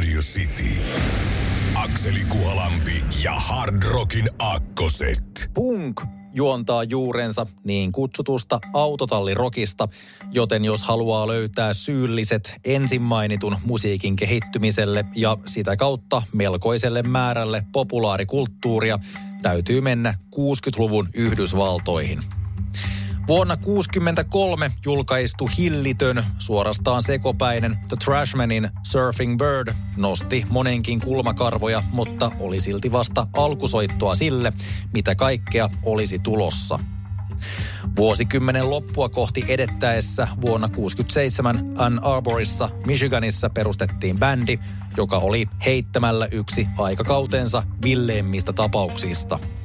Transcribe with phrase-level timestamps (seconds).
[0.00, 0.80] Radio City.
[1.74, 5.50] Akseli Kuhalampi ja Hard Rockin Akkoset.
[5.54, 6.00] Punk
[6.34, 9.88] juontaa juurensa niin kutsutusta autotallirokista,
[10.32, 18.98] joten jos haluaa löytää syylliset ensin mainitun musiikin kehittymiselle ja sitä kautta melkoiselle määrälle populaarikulttuuria,
[19.42, 22.39] täytyy mennä 60-luvun Yhdysvaltoihin.
[23.28, 32.60] Vuonna 1963 julkaistu hillitön, suorastaan sekopäinen The Trashmanin Surfing Bird nosti monenkin kulmakarvoja, mutta oli
[32.60, 34.52] silti vasta alkusoittoa sille,
[34.94, 36.78] mitä kaikkea olisi tulossa.
[37.96, 44.58] Vuosikymmenen loppua kohti edettäessä vuonna 1967 Ann Arborissa, Michiganissa perustettiin bändi,
[44.96, 49.38] joka oli heittämällä yksi aikakautensa villeimmistä tapauksista–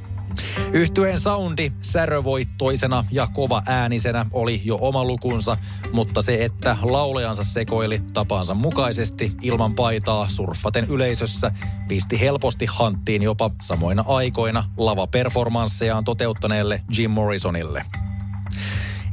[0.72, 5.56] Yhtyeen soundi särövoittoisena ja kova äänisenä oli jo oma lukunsa,
[5.92, 11.52] mutta se, että laulejansa sekoili tapansa mukaisesti ilman paitaa surffaten yleisössä,
[11.88, 17.84] pisti helposti hanttiin jopa samoina aikoina lava-performanssejaan toteuttaneelle Jim Morrisonille.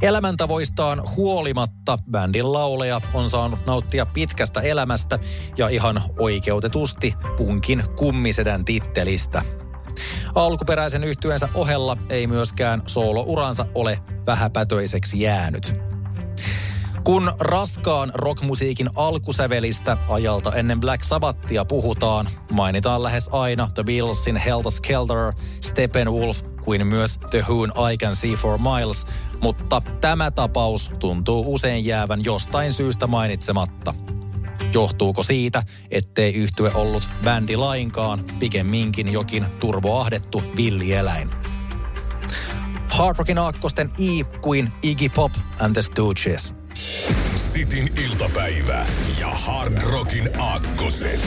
[0.02, 5.18] Elämäntavoistaan huolimatta bändin lauleja on saanut nauttia pitkästä elämästä
[5.56, 9.42] ja ihan oikeutetusti punkin kummisedän tittelistä–
[10.34, 15.74] Alkuperäisen yhtyensä ohella ei myöskään soolouransa ole vähäpätöiseksi jäänyt.
[17.04, 24.70] Kun raskaan rockmusiikin alkusävelistä ajalta ennen Black Sabbathia puhutaan, mainitaan lähes aina The Beatlesin Helter
[24.70, 29.06] Skelter, Steppenwolf kuin myös The Who'n I Can See For Miles,
[29.40, 33.94] mutta tämä tapaus tuntuu usein jäävän jostain syystä mainitsematta–
[34.74, 41.30] Johtuuko siitä, ettei yhtye ollut bändi lainkaan, pikemminkin jokin turboahdettu villieläin?
[42.88, 46.54] Hard Rockin aakkosten E kuin Iggy Pop and the Stooges.
[47.36, 48.86] Sitin iltapäivä
[49.20, 51.20] ja Hard Rockin aakkoset.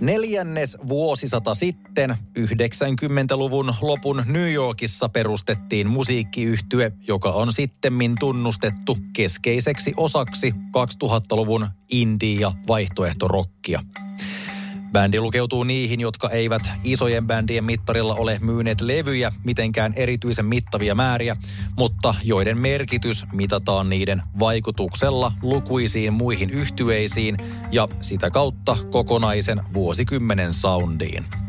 [0.00, 10.52] Neljännes vuosisata sitten, 90-luvun lopun New Yorkissa perustettiin musiikkiyhtye, joka on sittemmin tunnustettu keskeiseksi osaksi
[10.58, 13.80] 2000-luvun indie- ja vaihtoehtorokkia.
[14.92, 21.36] Bändi lukeutuu niihin, jotka eivät isojen bändien mittarilla ole myyneet levyjä mitenkään erityisen mittavia määriä,
[21.76, 27.36] mutta joiden merkitys mitataan niiden vaikutuksella lukuisiin muihin yhtyeisiin
[27.72, 31.45] ja sitä kautta kokonaisen vuosikymmenen soundiin.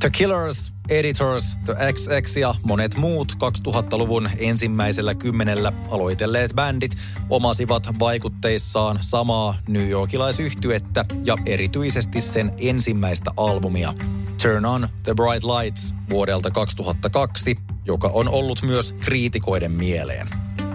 [0.00, 6.96] The Killers, Editors, The XX ja monet muut 2000-luvun ensimmäisellä kymmenellä aloitelleet bändit
[7.30, 13.94] omasivat vaikutteissaan samaa New Yorkilaisyhtyettä ja erityisesti sen ensimmäistä albumia
[14.42, 17.56] Turn On The Bright Lights vuodelta 2002,
[17.86, 20.28] joka on ollut myös kriitikoiden mieleen.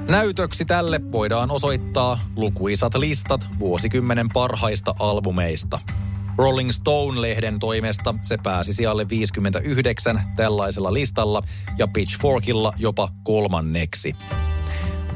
[0.09, 5.79] Näytöksi tälle voidaan osoittaa lukuisat listat vuosikymmenen parhaista albumeista–
[6.37, 11.41] Rolling Stone-lehden toimesta se pääsi sijalle 59 tällaisella listalla
[11.77, 14.15] ja Pitchforkilla jopa kolmanneksi.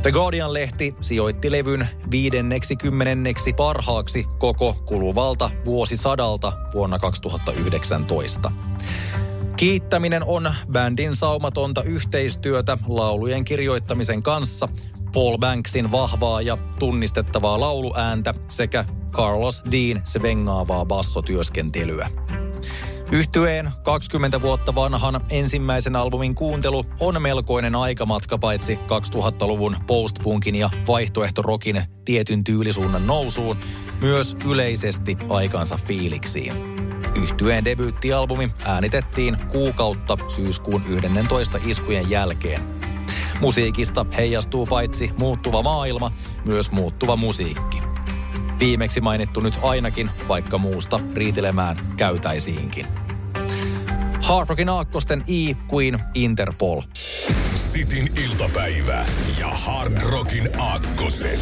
[0.01, 8.51] The Guardian-lehti sijoitti levyn viidenneksi kymmenenneksi parhaaksi koko kuluvalta vuosisadalta vuonna 2019.
[9.55, 14.69] Kiittäminen on bändin saumatonta yhteistyötä laulujen kirjoittamisen kanssa,
[15.13, 22.09] Paul Banksin vahvaa ja tunnistettavaa lauluääntä sekä Carlos Dean svengaavaa bassotyöskentelyä.
[23.11, 31.83] Yhtyeen 20 vuotta vanhan ensimmäisen albumin kuuntelu on melkoinen aikamatka paitsi 2000-luvun postpunkin ja vaihtoehtorokin
[32.05, 33.57] tietyn tyylisuunnan nousuun,
[34.01, 36.53] myös yleisesti aikansa fiiliksiin.
[37.15, 42.61] Yhtyeen debyyttialbumi äänitettiin kuukautta syyskuun 11 iskujen jälkeen.
[43.41, 46.11] Musiikista heijastuu paitsi muuttuva maailma,
[46.45, 47.78] myös muuttuva musiikki.
[48.59, 52.85] Viimeksi mainittu nyt ainakin, vaikka muusta riitelemään käytäisiinkin.
[54.21, 56.81] Hard Rockin aakkosten E Queen Interpol.
[57.55, 59.05] Sitin iltapäivä
[59.39, 61.39] ja Hard Rockin aakkoset.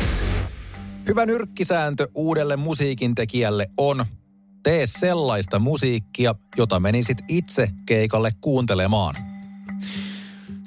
[1.07, 4.05] Hyvä nyrkkisääntö uudelle musiikin tekijälle on,
[4.63, 9.15] tee sellaista musiikkia, jota menisit itse keikalle kuuntelemaan–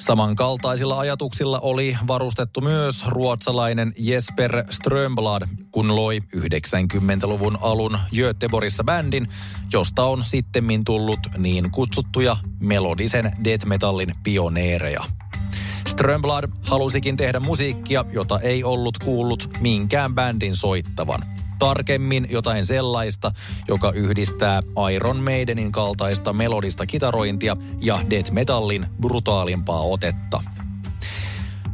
[0.00, 9.26] Samankaltaisilla ajatuksilla oli varustettu myös ruotsalainen Jesper Strömblad, kun loi 90-luvun alun Göteborgissa bändin,
[9.72, 15.04] josta on sittemmin tullut niin kutsuttuja melodisen death metallin pioneereja.
[15.86, 21.24] Strömblad halusikin tehdä musiikkia, jota ei ollut kuullut minkään bändin soittavan–
[21.60, 23.32] Tarkemmin jotain sellaista,
[23.68, 24.62] joka yhdistää
[24.94, 30.42] Iron Maidenin kaltaista melodista kitarointia ja death metallin brutaalimpaa otetta.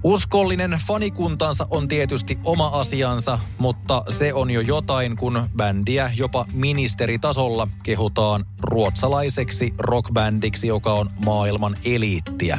[0.03, 7.69] Uskollinen fanikuntansa on tietysti oma asiansa, mutta se on jo jotain, kun bändiä jopa ministeritasolla
[7.85, 12.59] kehutaan ruotsalaiseksi rockbändiksi, joka on maailman eliittiä.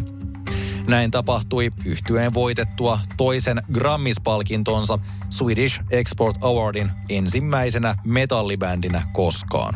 [0.88, 4.98] Näin tapahtui yhtyeen voitettua toisen Grammis-palkintonsa
[5.30, 9.74] Swedish Export Awardin ensimmäisenä metallibändinä koskaan.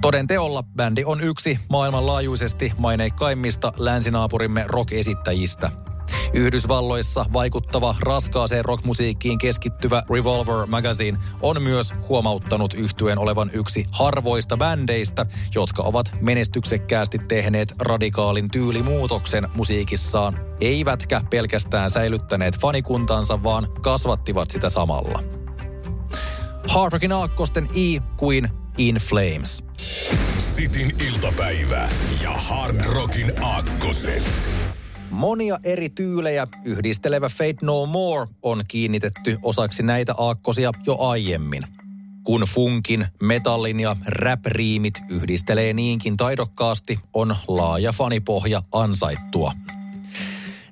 [0.00, 5.70] Toden teolla bändi on yksi maailmanlaajuisesti maineikkaimmista länsinaapurimme rock-esittäjistä–
[6.34, 15.26] Yhdysvalloissa vaikuttava raskaaseen rockmusiikkiin keskittyvä Revolver Magazine on myös huomauttanut yhtyen olevan yksi harvoista bändeistä,
[15.54, 25.22] jotka ovat menestyksekkäästi tehneet radikaalin tyylimuutoksen musiikissaan, eivätkä pelkästään säilyttäneet fanikuntansa, vaan kasvattivat sitä samalla.
[26.68, 28.48] Hard Rockin aakkosten E kuin
[28.78, 29.64] In Flames.
[30.38, 31.88] Sitin iltapäivä
[32.22, 34.48] ja Hard Rockin aakkoset.
[35.10, 41.62] Monia eri tyylejä yhdistelevä Fate No More on kiinnitetty osaksi näitä aakkosia jo aiemmin.
[42.24, 49.52] Kun funkin, metallin ja rap-riimit yhdistelee niinkin taidokkaasti, on laaja fanipohja ansaittua.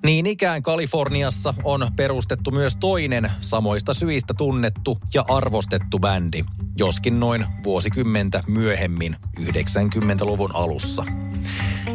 [0.05, 6.45] Niin ikään Kaliforniassa on perustettu myös toinen samoista syistä tunnettu ja arvostettu bändi,
[6.79, 11.05] joskin noin vuosikymmentä myöhemmin 90-luvun alussa.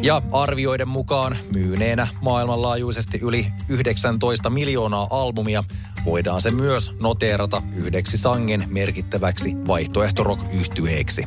[0.02, 5.64] Ja arvioiden mukaan myyneenä maailmanlaajuisesti yli 19 miljoonaa albumia
[6.04, 11.24] voidaan se myös noteerata yhdeksi sangen merkittäväksi vaihtoehtorock yhtyeeksi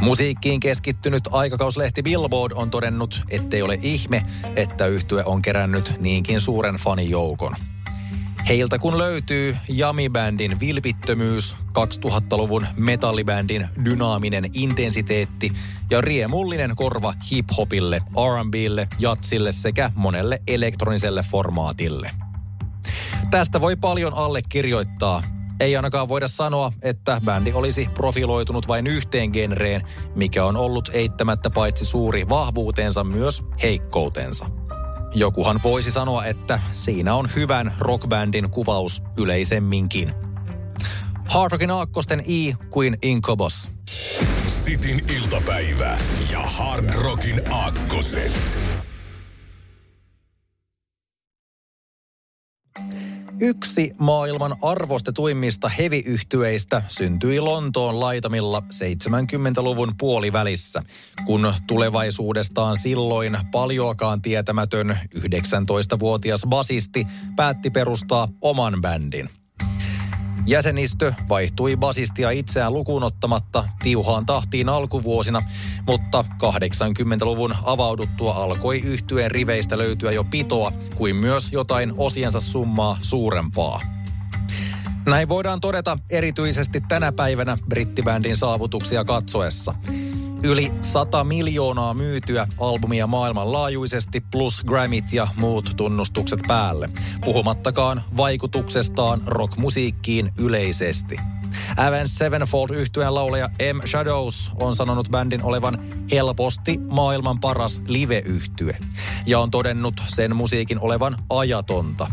[0.00, 4.26] Musiikkiin keskittynyt aikakauslehti Billboard on todennut, ettei ole ihme,
[4.56, 7.56] että yhtye on kerännyt niinkin suuren fanijoukon–
[8.50, 15.52] Heiltä kun löytyy Jami-bändin vilpittömyys, 2000-luvun metallibändin dynaaminen intensiteetti
[15.90, 22.10] ja riemullinen korva hip-hopille, R&Blle, jatsille sekä monelle elektroniselle formaatille.
[23.30, 25.22] Tästä voi paljon allekirjoittaa.
[25.60, 29.82] Ei ainakaan voida sanoa, että bändi olisi profiloitunut vain yhteen genreen,
[30.14, 34.59] mikä on ollut eittämättä paitsi suuri vahvuutensa myös heikkoutensa.
[35.14, 40.14] Jokuhan voisi sanoa, että siinä on hyvän rockbändin kuvaus yleisemminkin.
[41.28, 43.68] Hard Rockin aakkosten I kuin Incobos.
[44.48, 45.98] Sitin iltapäivä
[46.32, 48.58] ja Hard Rockin aakkoset.
[53.42, 60.82] Yksi maailman arvostetuimmista heviyhtyeistä syntyi Lontoon laitamilla 70-luvun puolivälissä,
[61.26, 67.06] kun tulevaisuudestaan silloin paljoakaan tietämätön 19-vuotias basisti
[67.36, 69.28] päätti perustaa oman bändin–
[70.46, 75.42] Jäsenistö vaihtui basistia itseään lukuun ottamatta tiuhaan tahtiin alkuvuosina,
[75.86, 83.80] mutta 80-luvun avauduttua alkoi yhtyeen riveistä löytyä jo pitoa kuin myös jotain osiensa summaa suurempaa.
[85.06, 89.74] Näin voidaan todeta erityisesti tänä päivänä brittibändin saavutuksia katsoessa.
[90.44, 96.88] Yli 100 miljoonaa myytyä albumia maailmanlaajuisesti plus Grammit ja muut tunnustukset päälle.
[97.24, 101.16] Puhumattakaan vaikutuksestaan rockmusiikkiin yleisesti.
[101.76, 103.86] Avenged Sevenfold yhtyeen laulaja M.
[103.86, 105.78] Shadows on sanonut bändin olevan
[106.12, 108.78] helposti maailman paras live-yhtye
[109.26, 112.06] ja on todennut sen musiikin olevan ajatonta.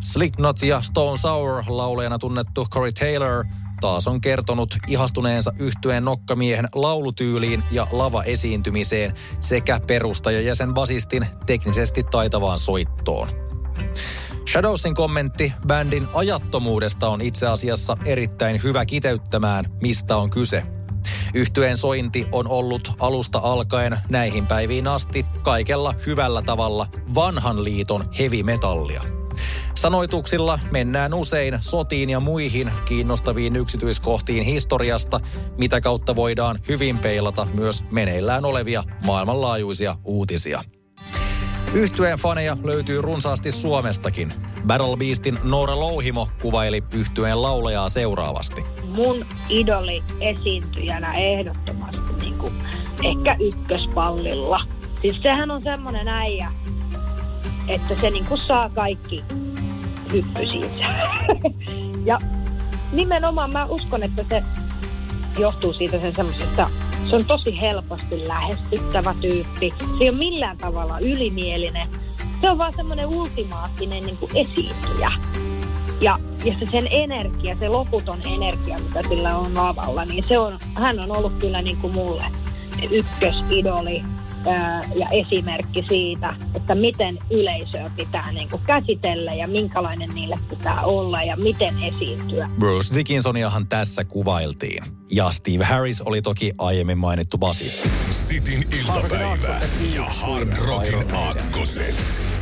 [0.00, 3.44] Slipknot ja Stone Sour laulajana tunnettu Corey Taylor–
[3.80, 13.28] taas on kertonut ihastuneensa yhtyeen nokkamiehen laulutyyliin ja lava-esiintymiseen sekä perustajajäsen basistin teknisesti taitavaan soittoon.
[14.52, 20.62] Shadowsin kommentti bändin ajattomuudesta on itse asiassa erittäin hyvä kiteyttämään, mistä on kyse.
[21.34, 28.42] Yhtyeen sointi on ollut alusta alkaen näihin päiviin asti kaikella hyvällä tavalla vanhan liiton heavy
[28.42, 29.23] metallia.
[29.74, 35.20] Sanoituksilla mennään usein sotiin ja muihin kiinnostaviin yksityiskohtiin historiasta,
[35.58, 40.64] mitä kautta voidaan hyvin peilata myös meneillään olevia maailmanlaajuisia uutisia.
[41.74, 44.32] Yhtyeen faneja löytyy runsaasti Suomestakin.
[44.66, 48.64] Battle Beastin Noora Louhimo kuvaili yhtyeen laulajaa seuraavasti.
[48.88, 52.54] Mun idoli esiintyjänä ehdottomasti niin kuin
[53.04, 54.60] ehkä ykköspallilla.
[55.02, 56.52] Siis sehän on semmonen äijä,
[57.68, 59.24] että se niin kuin saa kaikki
[60.14, 60.84] hyppy siitä.
[62.10, 62.18] ja
[62.92, 64.42] nimenomaan mä uskon, että se
[65.38, 66.70] johtuu siitä sen semmoisesta,
[67.10, 69.74] se on tosi helposti lähestyttävä tyyppi.
[69.78, 71.88] Se ei ole millään tavalla ylimielinen.
[72.40, 75.12] Se on vaan semmoinen ultimaattinen niin kuin esiintyjä.
[76.00, 80.58] Ja, ja se sen energia, se loputon energia, mitä sillä on lavalla, niin se on,
[80.74, 82.24] hän on ollut kyllä niin kuin mulle
[82.90, 84.02] ykkösidoli
[84.94, 91.22] ja esimerkki siitä, että miten yleisöä pitää niin kuin käsitellä ja minkälainen niille pitää olla
[91.22, 92.48] ja miten esiintyä.
[92.58, 94.84] Bruce Dickinsoniahan tässä kuvailtiin.
[95.10, 97.82] Ja Steve Harris oli toki aiemmin mainittu basi.
[98.10, 99.60] Sitin iltapäivä
[99.94, 102.33] ja Hard Rockin aakkoset.